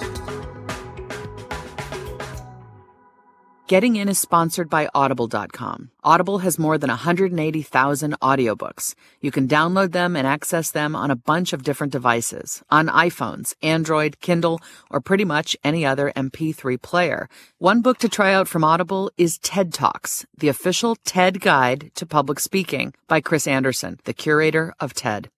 Getting 3.68 3.96
In 3.96 4.08
is 4.08 4.20
sponsored 4.20 4.70
by 4.70 4.88
Audible.com. 4.94 5.90
Audible 6.04 6.38
has 6.38 6.56
more 6.56 6.78
than 6.78 6.88
180,000 6.88 8.14
audiobooks. 8.22 8.94
You 9.20 9.32
can 9.32 9.48
download 9.48 9.90
them 9.90 10.14
and 10.14 10.24
access 10.24 10.70
them 10.70 10.94
on 10.94 11.10
a 11.10 11.16
bunch 11.16 11.52
of 11.52 11.64
different 11.64 11.92
devices 11.92 12.62
on 12.70 12.86
iPhones, 12.86 13.56
Android, 13.62 14.20
Kindle, 14.20 14.60
or 14.88 15.00
pretty 15.00 15.24
much 15.24 15.56
any 15.64 15.84
other 15.84 16.12
MP3 16.14 16.80
player. 16.80 17.28
One 17.58 17.82
book 17.82 17.98
to 17.98 18.08
try 18.08 18.32
out 18.32 18.46
from 18.46 18.62
Audible 18.62 19.10
is 19.18 19.38
TED 19.38 19.74
Talks, 19.74 20.24
the 20.38 20.46
official 20.46 20.94
TED 21.04 21.40
Guide 21.40 21.90
to 21.96 22.06
Public 22.06 22.38
Speaking 22.38 22.94
by 23.08 23.20
Chris 23.20 23.48
Anderson, 23.48 23.98
the 24.04 24.14
curator 24.14 24.74
of 24.78 24.94
TED. 24.94 25.28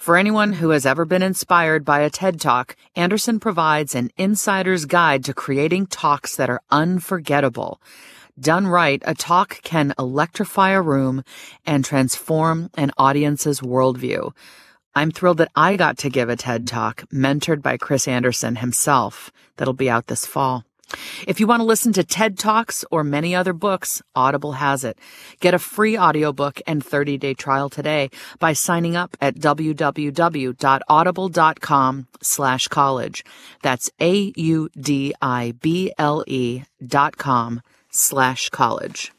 For 0.00 0.16
anyone 0.16 0.54
who 0.54 0.70
has 0.70 0.86
ever 0.86 1.04
been 1.04 1.20
inspired 1.22 1.84
by 1.84 2.00
a 2.00 2.08
TED 2.08 2.40
Talk, 2.40 2.74
Anderson 2.96 3.38
provides 3.38 3.94
an 3.94 4.10
insider's 4.16 4.86
guide 4.86 5.22
to 5.24 5.34
creating 5.34 5.88
talks 5.88 6.36
that 6.36 6.48
are 6.48 6.62
unforgettable. 6.70 7.82
Done 8.40 8.66
right, 8.66 9.02
a 9.04 9.14
talk 9.14 9.60
can 9.62 9.92
electrify 9.98 10.70
a 10.70 10.80
room 10.80 11.22
and 11.66 11.84
transform 11.84 12.70
an 12.78 12.92
audience's 12.96 13.60
worldview. 13.60 14.32
I'm 14.94 15.10
thrilled 15.10 15.36
that 15.36 15.52
I 15.54 15.76
got 15.76 15.98
to 15.98 16.08
give 16.08 16.30
a 16.30 16.36
TED 16.36 16.66
Talk 16.66 17.02
mentored 17.12 17.60
by 17.60 17.76
Chris 17.76 18.08
Anderson 18.08 18.56
himself 18.56 19.30
that'll 19.58 19.74
be 19.74 19.90
out 19.90 20.06
this 20.06 20.24
fall. 20.24 20.64
If 21.26 21.40
you 21.40 21.46
want 21.46 21.60
to 21.60 21.64
listen 21.64 21.92
to 21.94 22.04
TED 22.04 22.38
Talks 22.38 22.84
or 22.90 23.04
many 23.04 23.34
other 23.34 23.52
books, 23.52 24.00
Audible 24.14 24.52
has 24.52 24.84
it. 24.84 24.98
Get 25.40 25.54
a 25.54 25.58
free 25.58 25.98
audiobook 25.98 26.60
and 26.66 26.84
30-day 26.84 27.34
trial 27.34 27.68
today 27.68 28.10
by 28.38 28.52
signing 28.52 28.94
up 28.96 29.16
at 29.20 29.34
www.audible.com 29.36 32.06
slash 32.22 32.68
college. 32.68 33.24
That's 33.62 33.90
A-U-D-I-B-L-E 34.00 34.72
dot 36.86 37.16
com 37.16 37.62
slash 37.90 38.50
college. 38.50 39.12